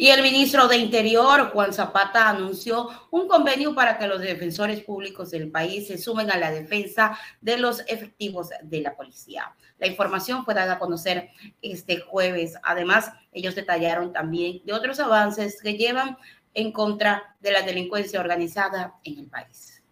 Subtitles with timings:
[0.00, 5.32] Y el ministro de Interior, Juan Zapata, anunció un convenio para que los defensores públicos
[5.32, 9.52] del país se sumen a la defensa de los efectivos de la policía.
[9.80, 11.30] La información fue dada a conocer
[11.62, 12.54] este jueves.
[12.62, 16.16] Además, ellos detallaron también de otros avances que llevan
[16.54, 19.82] en contra de la delincuencia organizada en el país.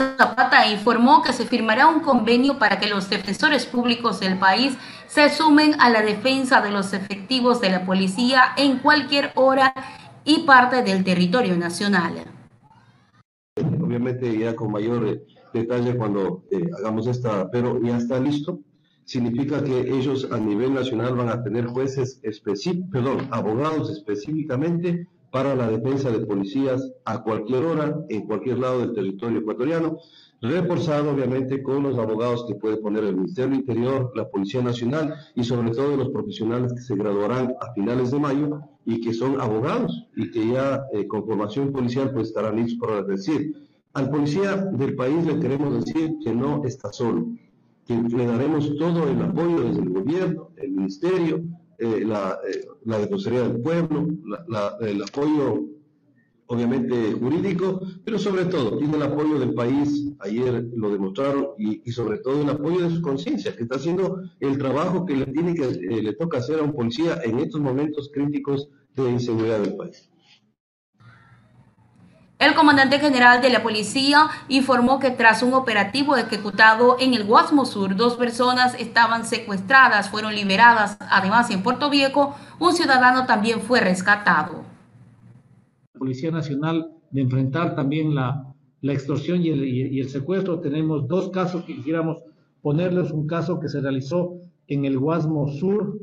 [0.00, 5.28] Zapata informó que se firmará un convenio para que los defensores públicos del país se
[5.28, 9.74] sumen a la defensa de los efectivos de la policía en cualquier hora
[10.24, 12.14] y parte del territorio nacional.
[13.78, 18.60] Obviamente ya con mayor eh, detalle cuando eh, hagamos esta, pero ya está listo.
[19.04, 25.54] Significa que ellos a nivel nacional van a tener jueces específicos, perdón, abogados específicamente para
[25.54, 29.98] la defensa de policías a cualquier hora, en cualquier lado del territorio ecuatoriano,
[30.40, 35.14] reforzado obviamente con los abogados que puede poner el Ministerio del Interior, la Policía Nacional
[35.34, 39.40] y sobre todo los profesionales que se graduarán a finales de mayo y que son
[39.40, 43.54] abogados y que ya eh, con formación policial pues estarán listos para decir.
[43.92, 47.26] Al policía del país le queremos decir que no está solo,
[47.84, 51.42] que le daremos todo el apoyo desde el gobierno, el ministerio,
[51.80, 54.06] eh, la, eh, la Defensoría del Pueblo,
[54.80, 55.64] el apoyo
[56.50, 62.18] obviamente jurídico, pero sobre todo tiene el apoyo del país, ayer lo demostraron, y, sobre
[62.18, 65.62] todo el apoyo de su conciencia, que está haciendo el trabajo que le, tiene que,
[65.62, 70.10] eh, le toca hacer a un policía en estos momentos críticos de inseguridad del país.
[72.40, 77.66] El comandante general de la policía informó que tras un operativo ejecutado en el Guasmo
[77.66, 80.96] Sur, dos personas estaban secuestradas, fueron liberadas.
[81.00, 84.64] Además, en Puerto Viejo, un ciudadano también fue rescatado.
[85.92, 88.46] La Policía Nacional de enfrentar también la,
[88.84, 90.60] extorsión y el, secuestro.
[90.60, 92.22] Tenemos dos casos que quisiéramos
[92.62, 93.10] ponerles.
[93.10, 94.32] Un caso que se realizó
[94.66, 95.98] en el Guasmo Sur,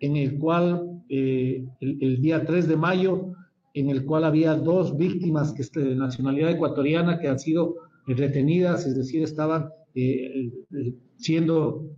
[0.00, 3.32] en el cual eh, el, el día 3 de mayo
[3.74, 7.76] en el cual había dos víctimas que de nacionalidad ecuatoriana que han sido
[8.06, 11.90] retenidas, es decir, estaban eh, eh, siendo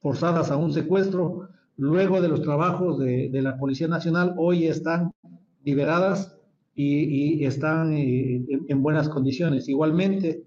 [0.00, 1.48] forzadas a un secuestro.
[1.76, 5.12] Luego de los trabajos de, la Policía Nacional, hoy están
[5.64, 6.36] liberadas
[6.74, 9.68] y, están eh, en, buenas condiciones.
[9.68, 10.44] Igualmente,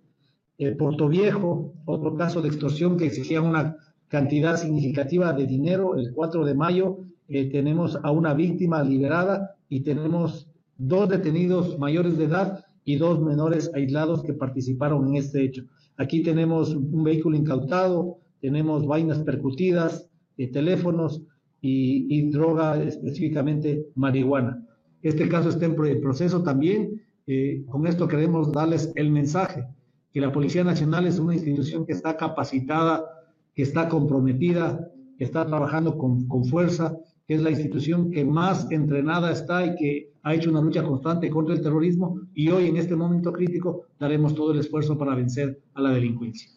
[0.77, 3.77] Puerto Viejo, otro caso de extorsión que exigía una
[4.09, 10.50] cantidad significativa de dinero, el 4 de mayo tenemos a una víctima liberada y tenemos
[10.87, 15.63] dos detenidos mayores de edad y dos menores aislados que participaron en este hecho.
[15.97, 21.21] Aquí tenemos un vehículo incautado, tenemos vainas percutidas, eh, teléfonos
[21.61, 24.65] y, droga, específicamente marihuana.
[25.03, 26.99] Este caso está en proceso también.
[27.27, 29.67] Eh, con esto queremos darles el mensaje
[30.11, 33.05] que la Policía Nacional es una institución que está capacitada,
[33.53, 36.97] que está comprometida, que está trabajando con, con fuerza
[37.31, 41.29] que es la institución que más entrenada está y que ha hecho una lucha constante
[41.29, 45.61] contra el terrorismo y hoy en este momento crítico daremos todo el esfuerzo para vencer
[45.73, 46.51] a la delincuencia.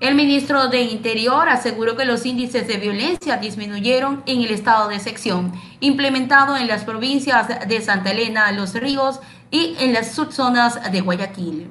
[0.00, 4.98] El ministro de Interior aseguró que los índices de violencia disminuyeron en el estado de
[4.98, 9.20] sección, implementado en las provincias de Santa Elena, Los Ríos
[9.52, 11.70] y en las subzonas de Guayaquil.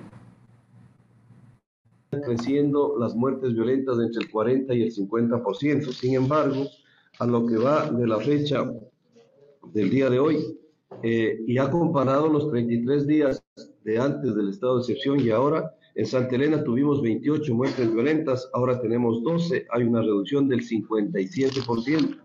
[2.12, 5.92] Creciendo las muertes violentas entre el 40 y el 50%.
[5.92, 6.66] Sin embargo,
[7.20, 8.72] a lo que va de la fecha
[9.74, 10.58] del día de hoy
[11.04, 13.44] eh, y ha comparado los 33 días
[13.84, 18.50] de antes del estado de excepción y ahora en Santa Elena tuvimos 28 muertes violentas,
[18.54, 22.18] ahora tenemos 12, hay una reducción del 57%.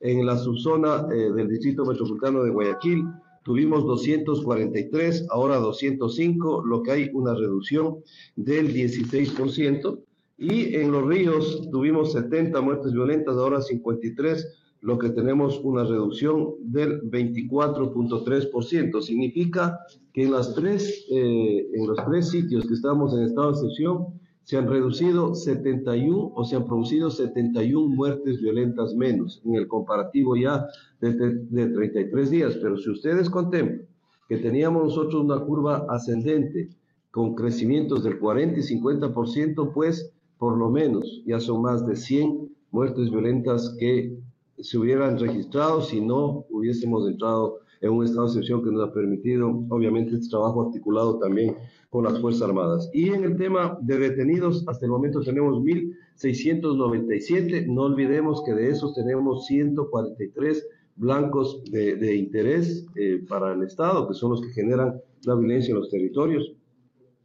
[0.00, 3.04] En la subzona eh, del Distrito Metropolitano de Guayaquil
[3.42, 8.02] tuvimos 243, ahora 205, lo que hay una reducción
[8.36, 9.98] del 16%.
[10.36, 14.46] Y en los ríos tuvimos 70 muertes violentas, ahora 53,
[14.80, 19.00] lo que tenemos una reducción del 24.3%.
[19.00, 19.78] Significa
[20.12, 24.06] que en, las tres, eh, en los tres sitios que estamos en estado de excepción
[24.42, 30.36] se han reducido 71 o se han producido 71 muertes violentas menos en el comparativo
[30.36, 30.66] ya
[31.00, 32.58] de, de 33 días.
[32.60, 33.88] Pero si ustedes contemplan
[34.28, 36.68] que teníamos nosotros una curva ascendente
[37.10, 42.50] con crecimientos del 40 y 50%, pues por lo menos ya son más de 100
[42.70, 44.16] muertes violentas que
[44.58, 48.92] se hubieran registrado si no hubiésemos entrado en un estado de excepción que nos ha
[48.92, 51.56] permitido, obviamente, este trabajo articulado también
[51.90, 52.88] con las Fuerzas Armadas.
[52.94, 57.66] Y en el tema de detenidos, hasta el momento tenemos 1.697.
[57.66, 60.66] No olvidemos que de esos tenemos 143
[60.96, 65.80] blancos de, interés eh, para el Estado, que son los que generan la violencia en
[65.80, 66.54] los territorios.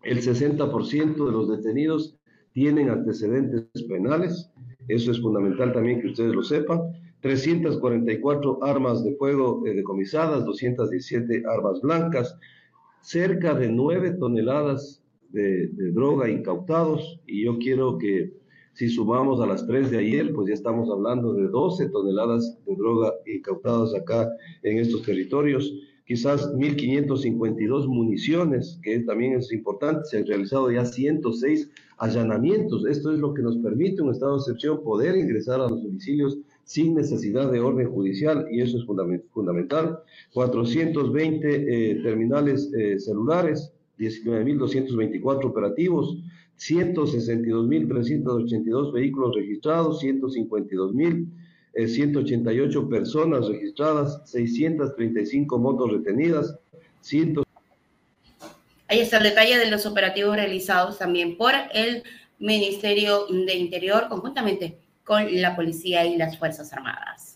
[0.03, 2.18] El 60% de los detenidos
[2.53, 4.51] tienen antecedentes penales,
[4.87, 6.81] eso es fundamental también que ustedes lo sepan.
[7.21, 12.37] 344 armas de fuego eh, decomisadas, 217 armas blancas,
[13.01, 18.33] cerca de 9 toneladas de, de, droga incautados y yo quiero que
[18.73, 22.75] si sumamos a las 3 de ayer, pues ya estamos hablando de 12 toneladas de
[22.75, 24.29] droga incautadas acá
[24.63, 25.71] en estos territorios
[26.09, 31.69] quizás 1.552 municiones, que también es importante, se han realizado ya 106
[31.99, 32.87] allanamientos.
[32.87, 36.39] Esto es lo que nos permite un estado de excepción poder ingresar a los domicilios
[36.63, 38.85] sin necesidad de orden judicial y eso es
[39.31, 39.99] fundamental.
[40.33, 46.17] 420 eh, terminales eh, celulares, 19.224 operativos,
[46.57, 51.27] 162.382 vehículos registrados, 152.000
[51.73, 56.55] 188 eh, personas registradas, 635 motos retenidas,
[57.01, 57.43] 100...
[58.87, 62.03] Ahí está el detalle de los operativos realizados también por el
[62.39, 67.28] Ministerio de Interior conjuntamente con la Policía y las Fuerzas Armadas.